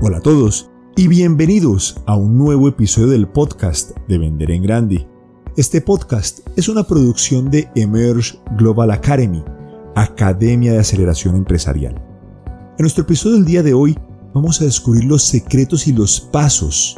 [0.00, 5.08] Hola a todos y bienvenidos a un nuevo episodio del podcast de Vender en Grande.
[5.56, 9.42] Este podcast es una producción de Emerge Global Academy,
[9.96, 11.96] Academia de Aceleración Empresarial.
[11.96, 13.98] En nuestro episodio del día de hoy
[14.32, 16.96] vamos a descubrir los secretos y los pasos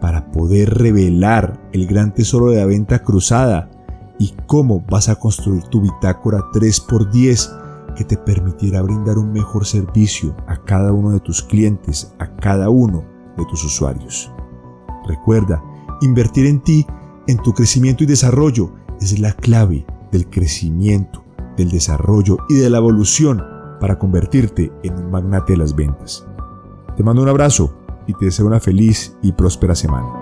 [0.00, 3.70] para poder revelar el gran tesoro de la venta cruzada
[4.18, 7.69] y cómo vas a construir tu bitácora 3x10
[8.00, 12.70] que te permitirá brindar un mejor servicio a cada uno de tus clientes, a cada
[12.70, 13.04] uno
[13.36, 14.32] de tus usuarios.
[15.06, 15.62] Recuerda,
[16.00, 16.86] invertir en ti,
[17.26, 18.72] en tu crecimiento y desarrollo,
[19.02, 21.22] es la clave del crecimiento,
[21.58, 23.44] del desarrollo y de la evolución
[23.82, 26.26] para convertirte en un magnate de las ventas.
[26.96, 30.19] Te mando un abrazo y te deseo una feliz y próspera semana.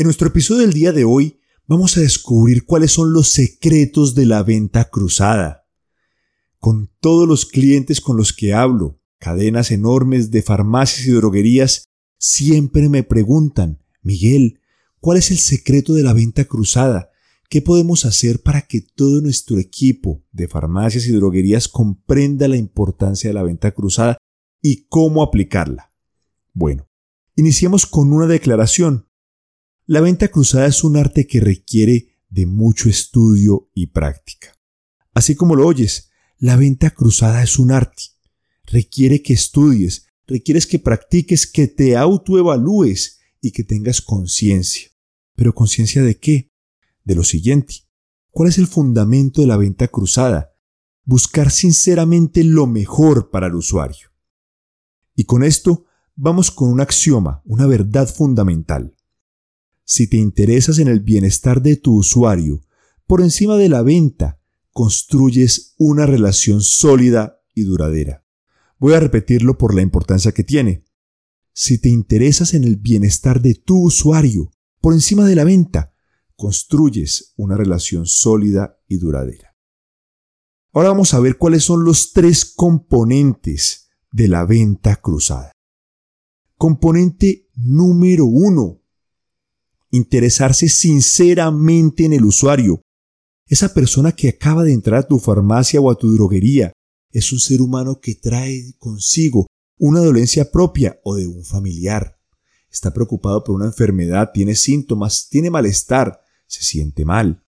[0.00, 4.24] En nuestro episodio del día de hoy vamos a descubrir cuáles son los secretos de
[4.24, 5.66] la venta cruzada.
[6.58, 11.84] Con todos los clientes con los que hablo, cadenas enormes de farmacias y droguerías,
[12.16, 14.60] siempre me preguntan, Miguel,
[15.00, 17.10] ¿cuál es el secreto de la venta cruzada?
[17.50, 23.28] ¿Qué podemos hacer para que todo nuestro equipo de farmacias y droguerías comprenda la importancia
[23.28, 24.16] de la venta cruzada
[24.62, 25.92] y cómo aplicarla?
[26.54, 26.88] Bueno,
[27.36, 29.09] iniciemos con una declaración
[29.90, 34.56] la venta cruzada es un arte que requiere de mucho estudio y práctica.
[35.14, 38.04] Así como lo oyes, la venta cruzada es un arte.
[38.66, 44.90] Requiere que estudies, requieres que practiques, que te autoevalúes y que tengas conciencia.
[45.34, 46.52] ¿Pero conciencia de qué?
[47.02, 47.74] De lo siguiente.
[48.30, 50.52] ¿Cuál es el fundamento de la venta cruzada?
[51.02, 54.12] Buscar sinceramente lo mejor para el usuario.
[55.16, 58.94] Y con esto vamos con un axioma, una verdad fundamental
[59.92, 62.64] si te interesas en el bienestar de tu usuario,
[63.08, 64.40] por encima de la venta,
[64.70, 68.24] construyes una relación sólida y duradera.
[68.78, 70.84] Voy a repetirlo por la importancia que tiene.
[71.52, 75.92] Si te interesas en el bienestar de tu usuario, por encima de la venta,
[76.36, 79.56] construyes una relación sólida y duradera.
[80.72, 85.50] Ahora vamos a ver cuáles son los tres componentes de la venta cruzada.
[86.56, 88.79] Componente número uno,
[89.90, 92.82] interesarse sinceramente en el usuario.
[93.46, 96.72] Esa persona que acaba de entrar a tu farmacia o a tu droguería
[97.10, 99.46] es un ser humano que trae consigo
[99.78, 102.18] una dolencia propia o de un familiar.
[102.70, 107.42] Está preocupado por una enfermedad, tiene síntomas, tiene malestar, se siente mal.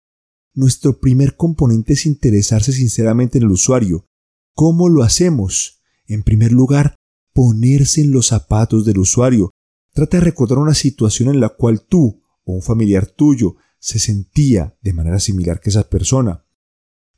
[0.55, 4.07] Nuestro primer componente es interesarse sinceramente en el usuario.
[4.55, 5.81] ¿Cómo lo hacemos?
[6.07, 6.97] En primer lugar,
[7.33, 9.51] ponerse en los zapatos del usuario.
[9.93, 14.77] Trata de recordar una situación en la cual tú o un familiar tuyo se sentía
[14.81, 16.45] de manera similar que esa persona.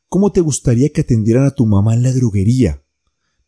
[0.08, 2.84] ¿Cómo te gustaría que atendieran a tu mamá en la droguería?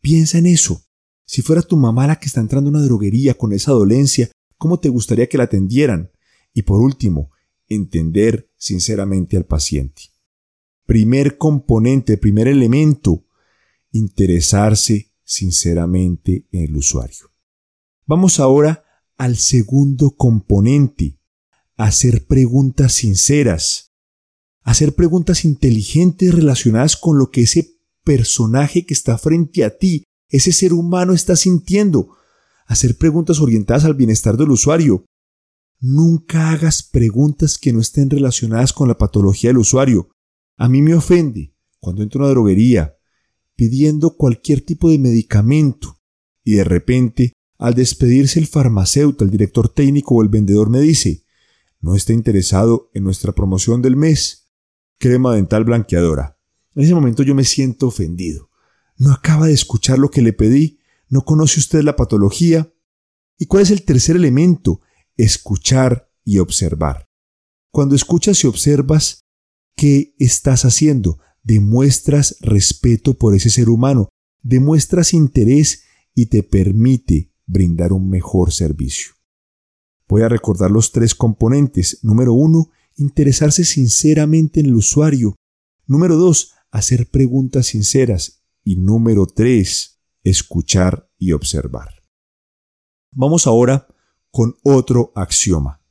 [0.01, 0.83] Piensa en eso.
[1.25, 4.79] Si fuera tu mamá la que está entrando a una droguería con esa dolencia, ¿cómo
[4.79, 6.11] te gustaría que la atendieran?
[6.53, 7.31] Y por último,
[7.67, 10.03] entender sinceramente al paciente.
[10.85, 13.25] Primer componente, primer elemento,
[13.91, 17.31] interesarse sinceramente en el usuario.
[18.05, 18.85] Vamos ahora
[19.17, 21.19] al segundo componente,
[21.77, 23.93] hacer preguntas sinceras,
[24.63, 30.51] hacer preguntas inteligentes relacionadas con lo que ese personaje que está frente a ti, ese
[30.51, 32.17] ser humano está sintiendo,
[32.65, 35.05] hacer preguntas orientadas al bienestar del usuario.
[35.79, 40.09] Nunca hagas preguntas que no estén relacionadas con la patología del usuario.
[40.57, 42.95] A mí me ofende cuando entro a una droguería
[43.55, 45.99] pidiendo cualquier tipo de medicamento
[46.43, 51.26] y de repente, al despedirse el farmacéutico, el director técnico o el vendedor me dice,
[51.79, 54.51] no está interesado en nuestra promoción del mes,
[54.97, 56.37] crema dental blanqueadora.
[56.75, 58.49] En ese momento yo me siento ofendido.
[58.97, 60.79] No acaba de escuchar lo que le pedí,
[61.09, 62.71] no conoce usted la patología.
[63.37, 64.81] ¿Y cuál es el tercer elemento?
[65.15, 67.07] Escuchar y observar.
[67.71, 69.25] Cuando escuchas y observas,
[69.75, 71.19] ¿qué estás haciendo?
[71.43, 74.09] Demuestras respeto por ese ser humano,
[74.41, 79.16] demuestras interés y te permite brindar un mejor servicio.
[80.07, 81.99] Voy a recordar los tres componentes.
[82.03, 85.35] Número uno, interesarse sinceramente en el usuario.
[85.85, 88.43] Número dos, hacer preguntas sinceras.
[88.63, 92.03] Y número tres, escuchar y observar.
[93.11, 93.87] Vamos ahora
[94.31, 95.81] con otro axioma.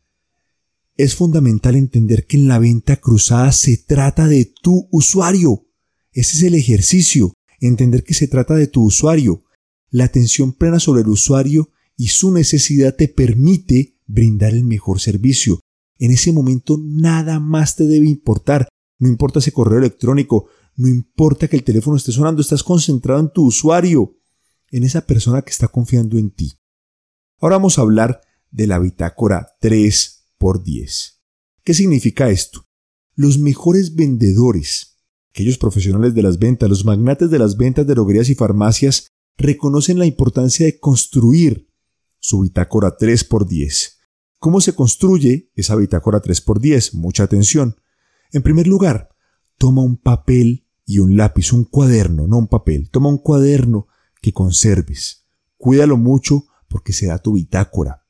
[0.97, 5.67] Es fundamental entender que en la venta cruzada se trata de tu usuario.
[6.13, 9.45] Ese es el ejercicio, entender que se trata de tu usuario.
[9.91, 15.61] La atención plena sobre el usuario y su necesidad te permite brindar el mejor servicio,
[15.99, 18.69] En ese momento nada más te debe importar.
[18.99, 23.33] No importa ese correo electrónico, no importa que el teléfono esté sonando, estás concentrado en
[23.33, 24.15] tu usuario,
[24.71, 26.59] en esa persona que está confiando en ti.
[27.41, 28.21] Ahora vamos a hablar
[28.51, 31.23] de la bitácora 3 por 10.
[31.65, 32.67] ¿Qué significa esto?
[33.15, 34.99] Los mejores vendedores,
[35.31, 39.09] aquellos profesionales de las ventas, los magnates de las ventas de droguerías y farmacias,
[39.39, 41.71] reconocen la importancia de construir
[42.19, 43.96] su bitácora 3 por 10.
[44.39, 46.95] ¿Cómo se construye esa bitácora 3 por 10?
[46.95, 47.77] Mucha atención.
[48.33, 49.09] En primer lugar,
[49.57, 52.91] toma un papel y un lápiz, un cuaderno, no un papel.
[52.91, 53.89] Toma un cuaderno
[54.21, 55.27] que conserves.
[55.57, 58.07] Cuídalo mucho porque será tu bitácora.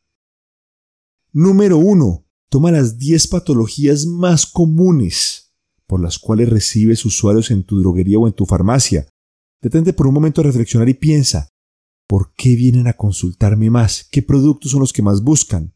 [1.32, 2.26] Número 1.
[2.48, 5.46] Toma las 10 patologías más comunes
[5.86, 9.06] por las cuales recibes usuarios en tu droguería o en tu farmacia.
[9.60, 11.48] Detente por un momento a reflexionar y piensa,
[12.06, 14.08] ¿por qué vienen a consultarme más?
[14.10, 15.75] ¿Qué productos son los que más buscan?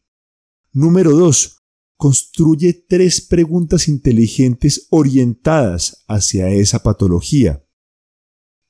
[0.73, 1.57] Número 2.
[1.97, 7.63] Construye tres preguntas inteligentes orientadas hacia esa patología.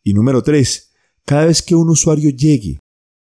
[0.04, 0.92] Y número 3.
[1.26, 2.80] Cada vez que un usuario llegue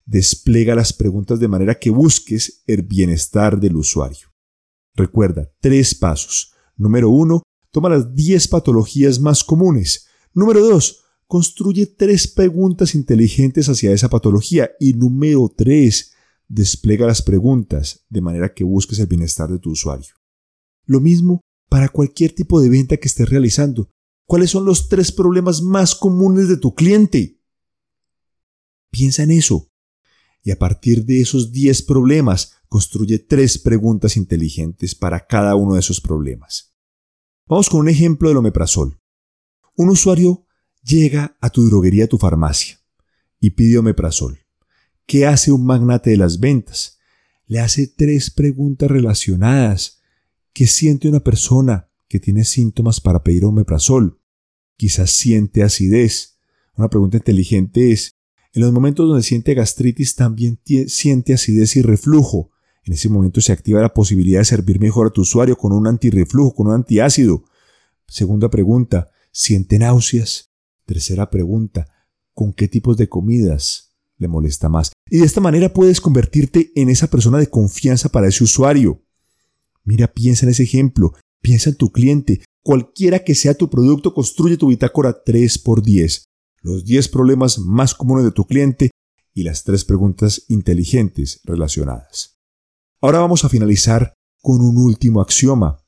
[0.07, 4.29] Desplega las preguntas de manera que busques el bienestar del usuario.
[4.95, 6.53] Recuerda, tres pasos.
[6.77, 10.07] Número uno, toma las 10 patologías más comunes.
[10.33, 14.71] Número dos, construye tres preguntas inteligentes hacia esa patología.
[14.79, 16.13] Y número tres,
[16.47, 20.13] despliega las preguntas de manera que busques el bienestar de tu usuario.
[20.85, 23.89] Lo mismo para cualquier tipo de venta que estés realizando.
[24.25, 27.41] ¿Cuáles son los tres problemas más comunes de tu cliente?
[28.89, 29.69] Piensa en eso
[30.43, 35.81] y a partir de esos 10 problemas construye tres preguntas inteligentes para cada uno de
[35.81, 36.73] esos problemas.
[37.47, 38.99] Vamos con un ejemplo del omeprazol.
[39.75, 40.45] Un usuario
[40.83, 42.79] llega a tu droguería, a tu farmacia,
[43.39, 44.46] y pide omeprazol.
[45.07, 46.99] ¿Qué hace un magnate de las ventas?
[47.45, 50.01] Le hace tres preguntas relacionadas.
[50.51, 54.19] ¿Qué siente una persona que tiene síntomas para pedir omeprazol?
[54.75, 56.39] Quizás siente acidez.
[56.75, 58.17] Una pregunta inteligente es,
[58.51, 62.51] en los momentos donde siente gastritis también siente acidez y reflujo.
[62.83, 65.87] En ese momento se activa la posibilidad de servir mejor a tu usuario con un
[65.87, 67.45] antirreflujo, con un antiácido.
[68.09, 70.51] Segunda pregunta, ¿siente náuseas?
[70.85, 71.87] Tercera pregunta,
[72.33, 73.86] ¿con qué tipos de comidas
[74.17, 74.91] le molesta más?
[75.09, 79.03] Y de esta manera puedes convertirte en esa persona de confianza para ese usuario.
[79.83, 82.43] Mira, piensa en ese ejemplo, piensa en tu cliente.
[82.61, 86.27] Cualquiera que sea tu producto, construye tu bitácora 3 por 10
[86.67, 88.91] los 10 problemas más comunes de tu cliente
[89.33, 92.39] y las tres preguntas inteligentes relacionadas.
[92.99, 95.83] Ahora vamos a finalizar con un último axioma.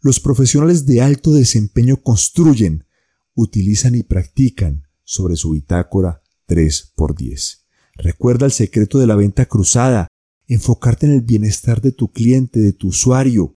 [0.00, 2.86] Los profesionales de alto desempeño construyen,
[3.34, 6.19] utilizan y practican sobre su bitácora
[6.50, 7.60] 3x10.
[7.94, 10.08] Recuerda el secreto de la venta cruzada,
[10.48, 13.54] enfocarte en el bienestar de tu cliente, de tu usuario.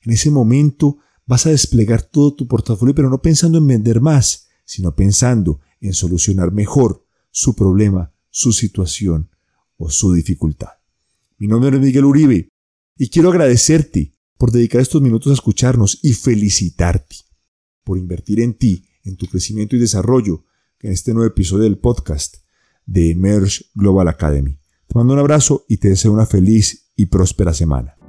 [0.00, 4.48] En ese momento vas a desplegar todo tu portafolio, pero no pensando en vender más,
[4.64, 9.30] sino pensando en solucionar mejor su problema, su situación
[9.76, 10.70] o su dificultad.
[11.38, 12.48] Mi nombre es Miguel Uribe
[12.96, 17.16] y quiero agradecerte por dedicar estos minutos a escucharnos y felicitarte
[17.84, 20.44] por invertir en ti, en tu crecimiento y desarrollo
[20.82, 22.36] en este nuevo episodio del podcast
[22.86, 24.58] de Emerge Global Academy.
[24.86, 27.99] Te mando un abrazo y te deseo una feliz y próspera semana.